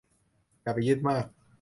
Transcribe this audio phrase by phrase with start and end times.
[0.61, 1.25] อย่าไปยึดมาก